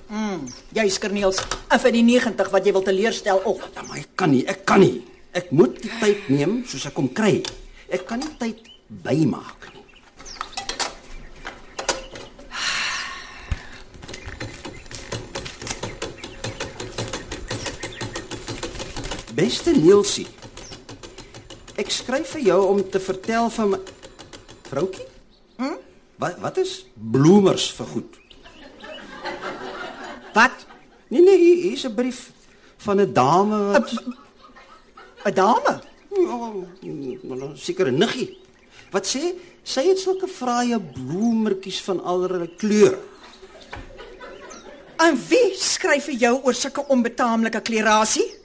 [0.73, 1.43] Jy's Kerniels.
[1.71, 3.69] En vir die 90 wat jy wil teleurstel ook.
[3.75, 5.05] Ja, maar ek kan nie, ek kan nie.
[5.33, 7.43] Ek moet die tyd neem soos ek hom kry.
[7.93, 8.57] Ek kan nie tyd
[8.89, 9.78] bymaak nie.
[19.39, 20.27] Beste Nielsie.
[21.79, 23.79] Ek skryf vir jou om te vertel van my
[24.67, 25.05] vroutjie?
[25.61, 25.77] Hm?
[26.19, 28.17] Wat wat is bloemers vir goed?
[30.35, 30.65] Wat?
[31.15, 32.33] Nee nee, hier is 'n brief
[32.83, 33.93] van 'n dame wat
[35.23, 35.75] 'n Dame?
[36.11, 38.39] Ja, dan seker 'n niggie.
[38.91, 39.39] Wat sê?
[39.63, 42.99] Sy het sulke fraaie bloemertjies van allerlei kleure.
[44.97, 48.38] En wie skryf vir jou oor sulke onbetaamlike klerasie?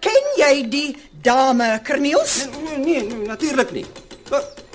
[0.00, 2.46] Ken jy die dame Corneels?
[2.46, 3.86] Nee, nee, nee, nee natuurlik nie.
[4.30, 4.66] Wat?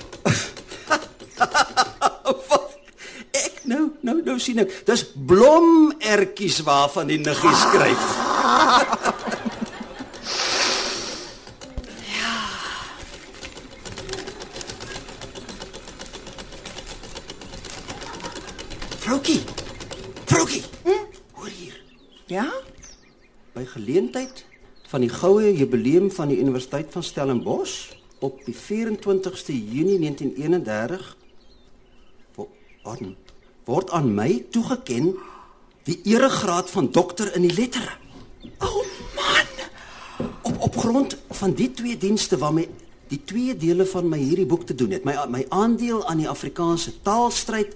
[3.34, 4.70] Ek nou, nou, nou sien ek.
[4.86, 8.04] Dis blomertjies waarvan die niggie skryf.
[12.20, 12.34] ja.
[19.02, 19.42] Frokie.
[20.30, 20.64] Frokie.
[20.84, 21.04] Hm?
[21.40, 21.76] Hoor hier.
[22.30, 22.46] Ja?
[23.54, 24.44] By geleentheid
[24.94, 31.16] van die goue jubileum van die Universiteit van Stellenbosch op die 24ste Junie 1931
[32.36, 32.46] wo-
[32.86, 33.16] aan-
[33.66, 35.16] word aan my toegeken
[35.88, 37.90] die eregraad van dokter in die lettere.
[38.62, 38.84] Oh
[39.16, 39.50] man.
[40.42, 42.68] Op op grond van die twee dienste waarmee
[43.08, 46.28] die twee dele van my hierdie boek te doen het, my my aandeel aan die
[46.28, 47.74] Afrikaanse taalstryd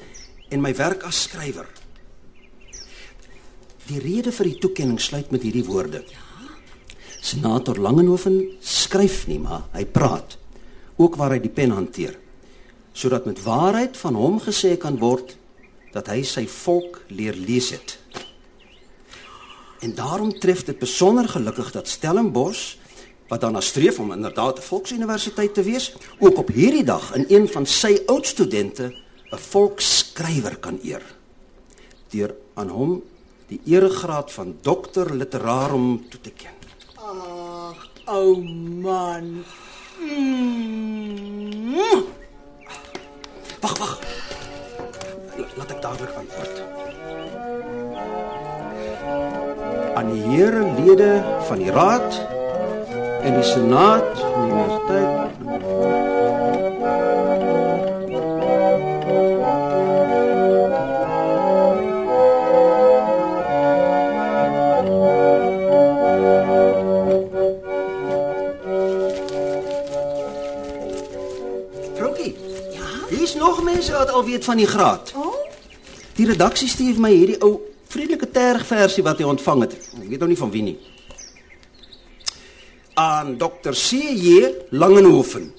[0.48, 1.66] en my werk as skrywer.
[3.90, 6.04] Die rede vir die toekenning sluit met hierdie woorde.
[7.20, 10.38] Senator Langenhoven skryf nie, maar hy praat.
[10.96, 12.18] Ook waar hy die pen hanteer.
[12.92, 15.37] Sodat met waarheid van hom gesê kan word
[15.94, 17.98] dat hy sy volk leer lees het.
[19.81, 22.76] En daarom tref dit besonder gelukkig dat Stellenbosch
[23.28, 27.48] wat daarna streef om inderdaad 'n volksuniversiteit te wees, ook op hierdie dag in een
[27.48, 28.94] van sy oud studente
[29.33, 31.02] 'n volksskrywer kan eer.
[32.09, 33.02] Deur aan hom
[33.46, 36.58] die eregraad van dokter literarum toe te ken.
[37.09, 38.37] Ag, ou oh
[38.85, 39.44] man.
[39.97, 41.75] Mm.
[43.61, 43.92] Wag, wag.
[45.40, 46.57] La- Laat ek dadelik antwoord.
[49.97, 52.21] Aan die here lede van die raad
[53.25, 56.08] en die senaat van die universiteit.
[73.90, 75.12] Wat al weet van die graad.
[75.16, 75.48] Oh,
[76.18, 77.61] Die redaksie stuur my hierdie ou
[77.92, 79.77] vriendelike tergversie wat hy ontvang het.
[80.01, 80.74] Ek weet nou nie van wie nie.
[82.98, 83.70] Aan Dr.
[83.70, 84.48] C.J.
[84.74, 85.53] Langenhoven.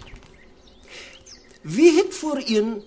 [1.63, 2.81] Wie het voorheen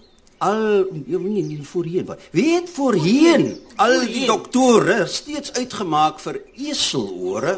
[0.44, 2.20] al ja, nee, nie voorheen wat.
[2.36, 7.56] Wie het voorheen al die doktore steeds uitgemaak vir eselore?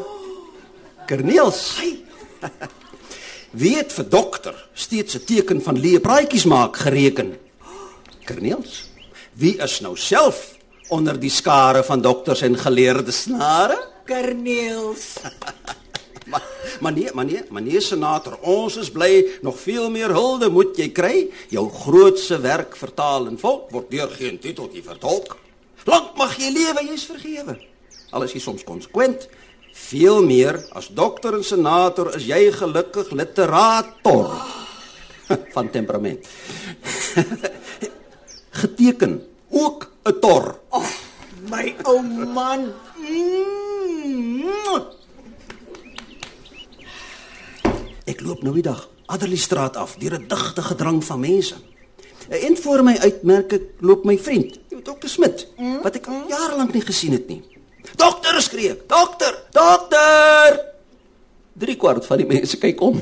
[1.09, 1.65] Kerniels.
[3.59, 7.35] Wie het vir dokter steeds 'n teken van leë praatjies maak gereken?
[8.25, 8.85] Kerniels.
[9.33, 10.55] Wie is nou self
[10.93, 13.79] onder die skare van dokters en geleerde snare?
[14.05, 15.15] Kerniels.
[16.25, 16.41] Maar
[16.79, 20.77] maar nee, maar nee, maar nee senator, ons is bly nog veel meer hulde moet
[20.77, 21.15] jy kry.
[21.49, 25.37] Jou grootse werk vertaal en volk word deur geen titeltjie vertolk.
[25.85, 27.57] Lank mag jy lewe, jy's vergewe.
[28.11, 29.27] Al is jy soms konsekwent.
[29.75, 34.31] Veel meer as dokter en senator is jy gelukkig literator
[35.55, 36.27] van temperament.
[38.55, 40.59] Geteken ook 'n tor.
[40.69, 40.87] Oh,
[41.51, 42.01] my ou
[42.33, 42.71] man.
[42.95, 43.35] Mm.
[48.05, 51.55] Ek loop nou die dag Adderleystraat af deur 'n digte gedrang van mense.
[52.29, 55.47] En voor my uitmerk ek loop my vriend, Dr Smit,
[55.83, 57.43] wat ek al jare lank nie gesien het nie.
[57.95, 60.73] Dokter skree ek, dokter, dokter.
[61.53, 63.01] Drie kwart van die mense kyk om.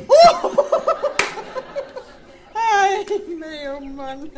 [2.53, 3.05] Ai,
[3.39, 4.31] my ou man.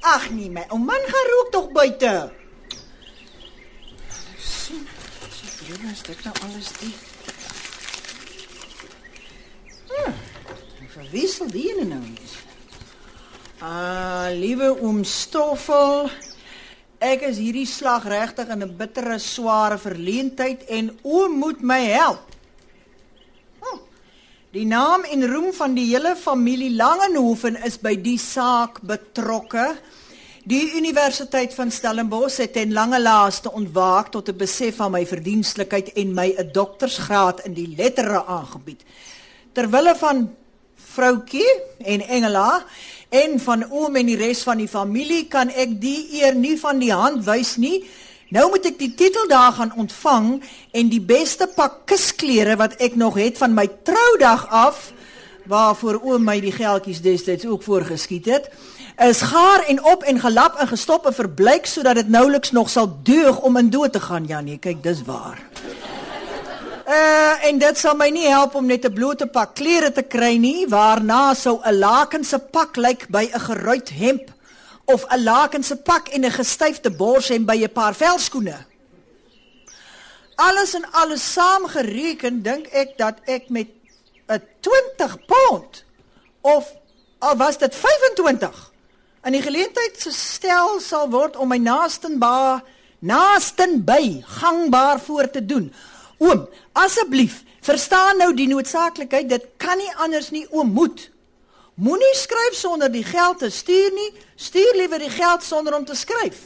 [0.00, 2.32] Ag nee, my ou man gaan rook tog buite.
[4.38, 4.86] sien.
[5.30, 6.94] Sien, is dit nou alles die?
[9.86, 10.12] Hm.
[10.88, 12.26] Verwissel die ene nou nie.
[13.62, 16.10] Ah, liewe oom Stoffel,
[16.98, 22.37] ek is hierdie slag regtig in 'n bittere, sware verleentheid en oom moet my help.
[24.48, 29.74] Die naam en roem van die hele familie Langenhoven is by die saak betrokke.
[30.48, 35.92] Die Universiteit van Stellenbosch het ten lange laaste ontwaak tot 'n besef van my verdienstelikheid
[35.92, 38.80] en my 'n doktorsgraad in die lettere aangebied.
[39.52, 40.34] Terwille van
[40.74, 42.64] vroutjie en Engela
[43.08, 46.78] en van oom en die res van die familie kan ek die eer nie van
[46.78, 47.84] die hand wys nie.
[48.28, 50.42] Nou moet ek die titel daar gaan ontvang
[50.76, 54.90] en die beste pak kusklere wat ek nog het van my troudag af
[55.48, 58.50] waarvoor oom my die geldjies destyds ook voorgeskiet het
[59.06, 62.90] is gaar en op en gelap en gestop en verbleik sodat dit nouliks nog sal
[63.02, 64.58] deug om in dood te gaan Janie.
[64.58, 65.38] Kyk dis waar.
[66.88, 70.36] Uh en dit sal my nie help om net 'n blote pak klere te kry
[70.36, 74.37] nie, waarna sou 'n lakense pak lyk by 'n geruit hemp
[74.88, 78.58] of 'n lakense pak en 'n gestyfde borshem by 'n paar velskoene.
[80.34, 83.68] Alles en alles saamgereken dink ek dat ek met
[84.26, 85.84] 'n 20 pond
[86.40, 86.64] of
[87.18, 88.72] al was dit 25
[89.24, 92.62] in die geleentheid gestel sal word om my naastenba
[92.98, 95.72] naastenby gangbaar voor te doen.
[96.18, 101.10] Oom, asseblief, verstaan nou die noodsaaklikheid, dit kan nie anders nie, oom moet.
[101.78, 104.08] Moenie skryf sonder die geld te stuur nie.
[104.34, 106.40] Stuur liewer die geld sonder om te skryf.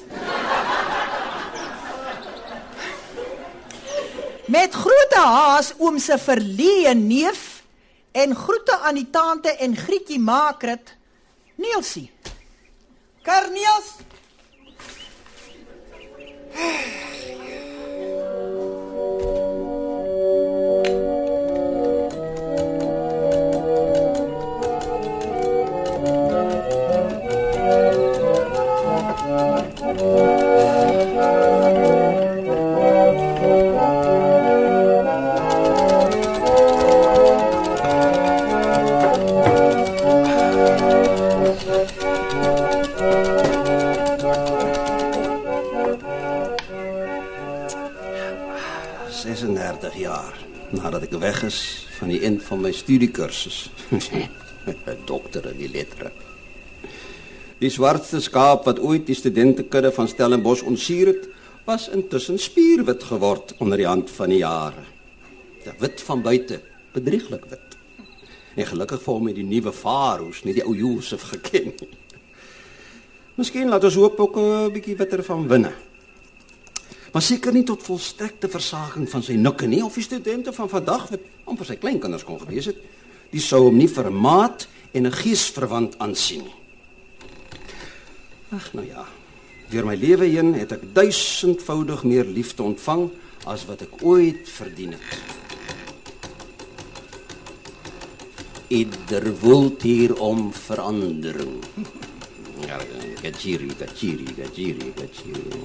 [4.52, 7.62] Met groete haas oom se verlee neef
[8.12, 10.96] en groete aan die tante en Grietjie Makrit.
[11.56, 12.10] Neelsie.
[13.22, 13.96] Karnias.
[52.52, 53.70] Van my studiekursus.
[55.10, 56.10] Dokter in die lettere.
[57.62, 61.28] Die swartste skaap wat ooit die studentekudde van Stellenbosch ontsier het,
[61.64, 64.84] was intussen spierwit geword onder die hand van die jare.
[65.62, 66.58] Die wit van buite,
[66.92, 67.78] bedrieglik wit.
[68.58, 71.88] En gelukkig vir hom het die nuwe faroes nie die ou Josef geken nie.
[73.38, 75.72] Miskien laat ons hoop ook 'n bietjie witter van binne
[77.12, 81.10] maar seker nie tot volstrekte versaging van sy nukke nie of die studente van vandag
[81.10, 82.78] wat amper sy kleinkinders kon gewees het,
[83.32, 86.54] die sou hom nie vir 'n maat en 'n geesverwant aansien nie.
[88.52, 89.06] Ag nou ja.
[89.70, 93.06] Deur my lewe heen het ek duisendvoudig meer liefde ontvang
[93.48, 95.12] as wat ek ooit verdien het.
[98.68, 101.60] Ieder wil hier om verandering.
[102.62, 102.78] Ja,
[103.22, 105.64] gachiri, gachiri, gachiri, gachiri.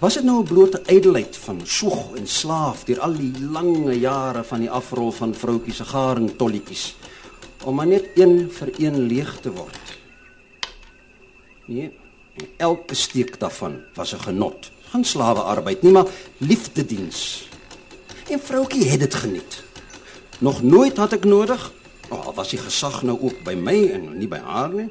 [0.00, 4.44] Was dit nou 'n blote ydelheid van soeg en slaaf deur al die lange jare
[4.44, 6.96] van die afrol van vroutjies se garing tolletjies
[7.64, 9.98] om maar net een vir een leeg te word?
[11.64, 11.92] Nee,
[12.56, 14.70] elke steek daarvan was 'n genot.
[14.90, 17.48] Geen slawe arbeid nie, maar liefdediens.
[18.28, 19.62] En vroutjie het dit geniet.
[20.38, 21.72] Nog nooit had ek nodig,
[22.08, 24.88] al oh, was die gesag nou ook by my en nie by haar nie.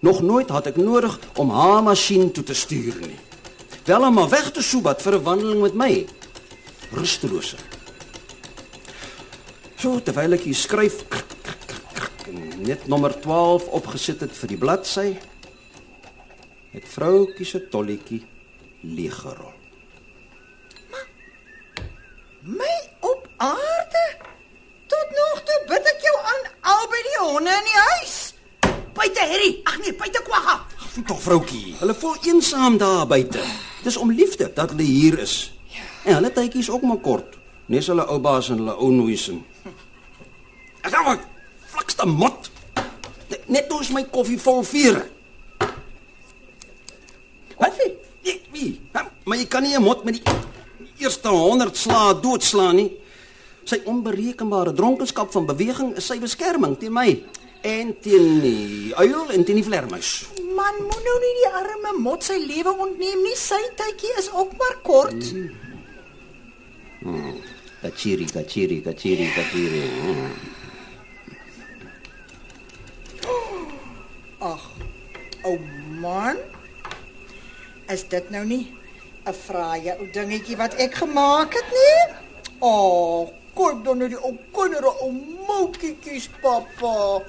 [0.00, 3.18] Nog nooit had ek nodig om haar masjien toe te stuur nie.
[3.84, 6.06] Wel hom maar weg te Subat vir 'n wandeling met my.
[6.92, 7.56] Rustelose.
[9.76, 11.02] So terwyl ek hier skryf
[12.62, 15.08] net nommer 12 opgesit het vir die bladsy
[16.72, 18.22] het vroutjie se tolletjie
[18.82, 19.52] leeggerol.
[22.42, 24.04] My op aarde.
[24.86, 28.16] Tot nog toe bid ek jou aan albei die honde in die huis.
[28.94, 29.60] Buite Harry.
[29.64, 30.56] Ag nee, buite Kwagga.
[30.78, 31.74] Ag tog vroutjie.
[31.78, 33.71] Hulle voel eensaam daar buite.
[33.82, 35.52] Dis om liefde dat hulle hier is.
[35.72, 35.82] Ja.
[36.04, 37.38] En hulle tydjies ook maar kort.
[37.66, 39.42] Nes hulle ou baas en hulle ou nooisin.
[40.82, 41.26] Ek gaan wat
[41.72, 42.50] flakste mot.
[43.46, 45.02] Net nou is my koffie vol vuur.
[47.58, 47.92] Koffie?
[48.22, 48.70] Nee, wie?
[49.24, 50.32] Maar jy kan nie 'n mot met die
[50.98, 52.90] eerste 100 slaa doodslaan nie.
[53.64, 57.22] Sy onberekenbare dronkenskap van beweging is sy beskerming teen my
[57.62, 60.26] en teen die uil en teen die vlermuis
[60.62, 63.36] man moet nou nie die arme mot sy lewe ontneem nie.
[63.38, 65.30] Sy tydjie is ook maar kort.
[67.02, 67.38] Hmm.
[67.82, 69.82] Kachiri, kachiri, kachiri, kachiri.
[70.04, 70.34] Hmm.
[74.52, 74.68] Ag.
[75.50, 75.56] Ou
[76.02, 76.38] man.
[77.90, 78.64] Is dit nou nie
[79.26, 81.98] 'n fraaie ou dingetjie wat ek gemaak het nie?
[82.58, 85.10] O, oh, kyk dan net die ou kinders, ou
[85.46, 87.22] moutjies, pappa.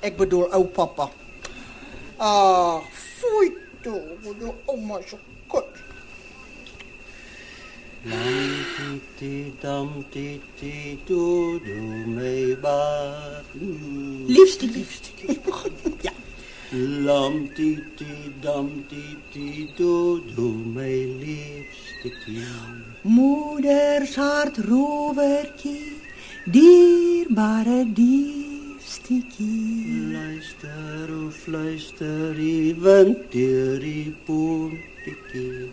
[0.00, 1.08] Ek bedoel ou pappa.
[2.20, 5.74] Ah, foei toch, de oma zo kort.
[8.04, 13.42] Lam ti dam ti ti do do ba.
[14.26, 15.46] Liefste, liefste, ik.
[16.00, 16.12] Ja.
[16.72, 17.78] Lam ti
[18.40, 22.10] dam ti ti do do liefste.
[23.02, 26.00] Moeders hart roverkie,
[26.44, 28.47] dierbare dier.
[28.98, 30.12] Stikie.
[30.12, 35.70] Luister, o fluister, die wind deur die boontjie.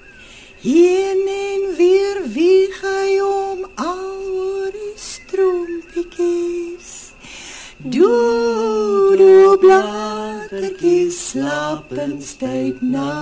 [0.65, 6.93] Heen en weer wieg hy om al die stroompiekies.
[7.77, 13.14] Doe bladertjies slapen tyd nadertjies.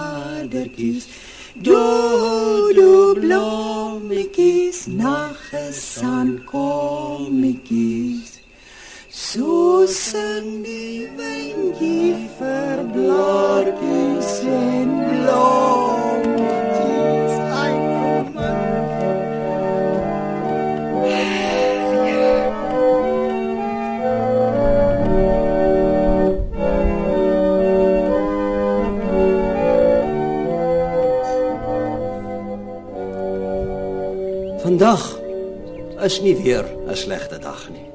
[36.14, 37.90] Is nie weer 'n slegte dag nie.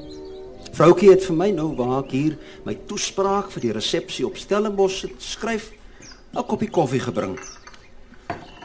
[0.72, 5.00] Vroukie het vir my nou waar ek hier my toespraak vir die resepsie op Stellenbosch
[5.00, 5.70] sit skryf,
[6.34, 7.38] 'n koppie koffie gebring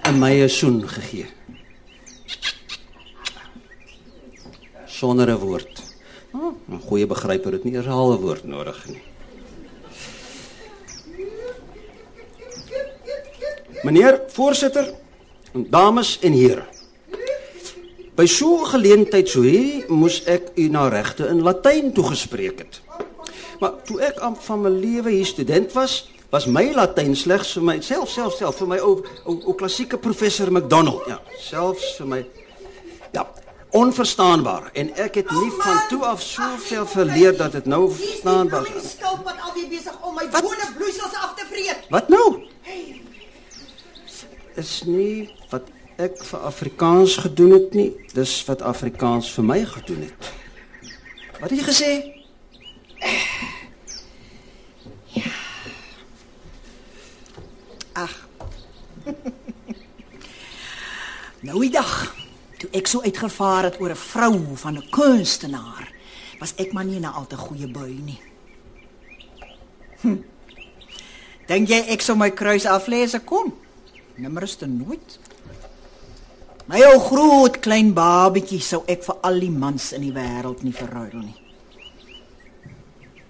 [0.03, 1.27] en my 'n soen gegee.
[4.85, 5.81] Sonder 'n woord.
[6.33, 9.01] Oh, 'n Goeie begryper het nie eers 'n halwe woord nodig nie.
[13.83, 14.93] Meneer voorsitter,
[15.53, 16.72] dames en here.
[18.15, 22.81] By so 'n geleentheid so hier moes ek u na regte in Latyn toegespreek het.
[23.59, 27.63] Maar toe ek aan van my lewe hier student was, was my Latyn slegs vir
[27.63, 31.01] my self self self vir my ou ou, ou klassieke professor McDonald.
[31.07, 32.25] Ja, selfs vir my
[33.13, 33.25] ja,
[33.71, 38.75] onverstaanbaar en ek het nie van toe af soveel verleer dat dit nou verstaanbaar Die
[38.75, 38.91] is.
[38.91, 41.89] skulp wat alweer besig om my bone bloeisels af te vreet.
[41.89, 42.45] Wat nou?
[44.55, 45.61] Is nie wat
[45.97, 50.31] ek vir Afrikaans gedoen het nie, dis wat Afrikaans vir my gedoen het.
[51.39, 51.91] Wat het jy gesê?
[57.93, 58.13] Ag.
[61.47, 61.93] nou die dag
[62.57, 65.91] toe ek so uitgevaar het oor 'n vrou van 'n kunstenaar,
[66.39, 68.21] was ek maar nie in 'n al te goeie bui nie.
[70.01, 70.17] Hm.
[71.47, 73.53] Dink jy ek sou my kruis aflees kon?
[74.15, 75.19] Nimmer is te nooit.
[76.71, 80.75] My ou groot klein babetjie sou ek vir al die mans in die wêreld nie
[80.75, 81.39] verruil nie.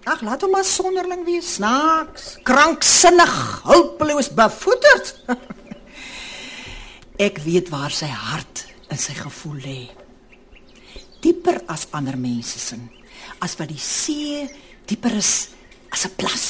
[0.03, 3.34] Ag, laat hom maar sonderling wees, snaaks, kranksinnig,
[3.65, 5.13] hulpeloos, bevoeterd.
[7.27, 9.79] ek weet waar sy hart in sy gevoel lê.
[11.23, 12.77] Dieper as ander mense se,
[13.41, 14.43] as wat die see
[14.86, 15.34] dieper is
[15.89, 16.45] as 'n plas.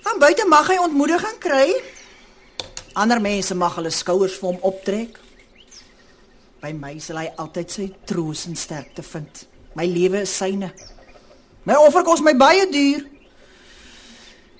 [0.00, 1.68] Van buite mag hy ontmoediging kry.
[2.98, 5.18] Ander mense mag hulle skouers vir hom optrek.
[6.60, 9.44] By my sal hy altyd sy troos en sterkte vind.
[9.78, 10.72] My lewe is syne.
[11.64, 13.06] My offer kos my baie duur.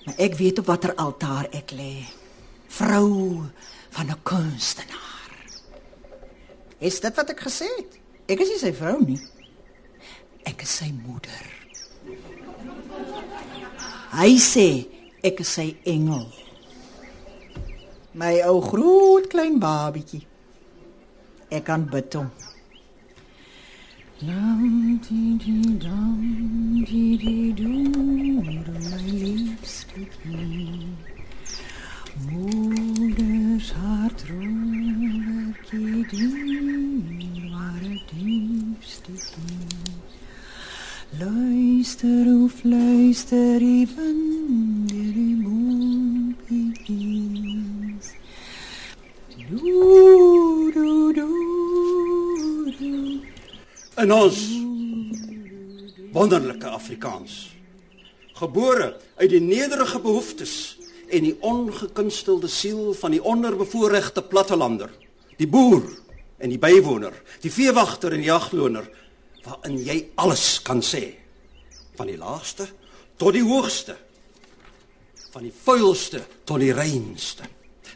[0.05, 1.93] Maar ek weet op watter altaar ek lê.
[2.71, 3.43] Vrou
[3.91, 5.29] van 'n kunstenaar.
[6.79, 7.99] Is dit wat ek gesê het?
[8.27, 9.19] Ek is nie sy vrou nie.
[10.45, 11.45] Ek is sy moeder.
[14.11, 14.87] Hy sê
[15.23, 16.25] ek is sy engel.
[18.13, 20.25] My ou groot klein babietjie.
[21.47, 22.27] Ek kan bid hom.
[24.27, 27.71] Lam di di dam di di do
[28.67, 30.91] do my liefste kind.
[32.27, 40.03] Moeders hart roerkie die ware diepste kind.
[41.15, 44.19] Luister o fluister even
[44.91, 45.11] die.
[46.51, 47.90] Do do do do.
[53.99, 54.37] In ons
[56.15, 57.51] wonderlike Afrikaans.
[58.39, 60.77] Gebore uit die nederige behoeftes
[61.11, 64.87] en die ongekunstelde siel van die onderbevoorregte plattelander,
[65.35, 65.83] die boer
[66.39, 68.87] en die bywoner, die veewagter en die jagloner,
[69.43, 71.09] waarin jy alles kan sê,
[71.99, 72.71] van die laagste
[73.19, 73.99] tot die hoogste,
[75.35, 77.43] van die vuilste tot die reinste,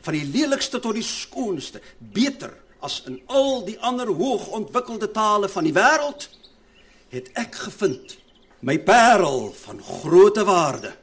[0.05, 2.53] van die lelikste tot die skoonste, beter
[2.85, 6.27] as in al die ander hoogontwikkelde tale van die wêreld,
[7.09, 8.17] het ek gevind
[8.65, 10.93] my parel van groote waarde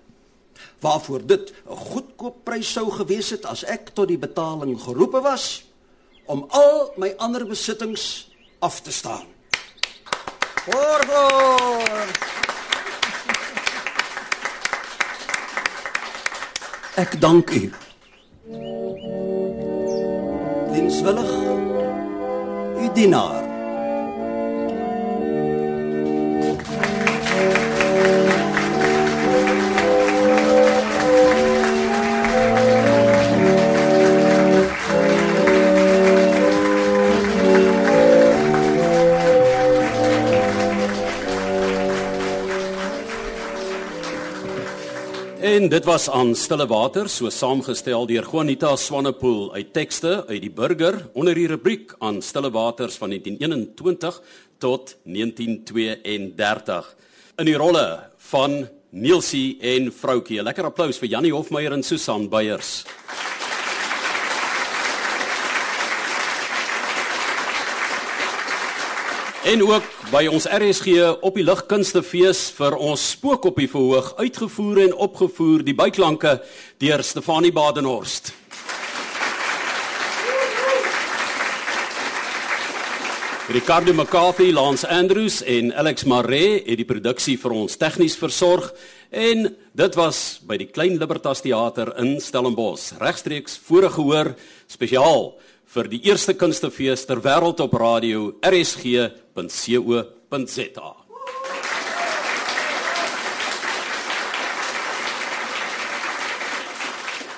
[0.83, 5.65] waarvoor dit 'n goedkoop prys sou gewees het as ek tot die betaling geroepe was
[6.27, 9.27] om al my ander besittings af te staan.
[10.67, 11.83] Borgo.
[16.95, 17.73] Ek dank u.
[20.73, 21.31] Dienswillig
[22.83, 23.52] u dienaar.
[45.53, 50.51] En dit was aan Stille Water, so saamgestel deur Juanita Swanepoel uit tekste uit die
[50.51, 54.23] Burger onder die rubriek aan Stille Waters van 1921
[54.59, 56.89] tot 1932.
[57.37, 57.85] In die rolle
[58.33, 60.41] van Nielsie en Vroukie.
[60.41, 62.85] 'n Lekker applous vir Jannie Hofmeyer en Susan Beyers.
[69.43, 75.65] En ook by ons RSG op die ligkunstefees vir ons spookoppie verhoog uitgevoer en opgevoer
[75.67, 76.37] die byklanke
[76.79, 78.31] deur Stefanie Badenhorst.
[83.51, 88.71] Ricardo McCarthy, Lance Andrews en Alex Maree het die produksie vir ons tegnies versorg
[89.11, 94.37] en dit was by die Klein Libertas Theater in Stellenbosch regstreeks voorgehoor
[94.71, 95.33] spesiaal
[95.73, 98.31] vir die eerste kunstefees ter wêreld op radio
[99.35, 100.97] rsg.co.za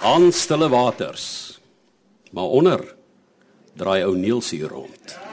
[0.03, 1.59] aan stille waters.
[2.31, 2.95] Maar onder
[3.75, 5.24] draai ou Niels hier rond.